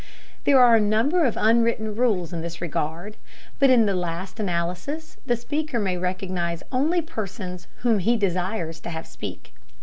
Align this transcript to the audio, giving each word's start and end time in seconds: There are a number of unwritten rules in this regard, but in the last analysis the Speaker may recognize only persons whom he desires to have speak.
There 0.45 0.59
are 0.59 0.75
a 0.75 0.81
number 0.81 1.25
of 1.25 1.37
unwritten 1.37 1.95
rules 1.95 2.33
in 2.33 2.41
this 2.41 2.59
regard, 2.59 3.17
but 3.59 3.69
in 3.69 3.85
the 3.85 3.93
last 3.93 4.39
analysis 4.39 5.17
the 5.27 5.35
Speaker 5.35 5.77
may 5.79 5.95
recognize 5.95 6.63
only 6.71 7.03
persons 7.03 7.67
whom 7.83 7.99
he 7.99 8.17
desires 8.17 8.79
to 8.79 8.89
have 8.89 9.05
speak. 9.05 9.53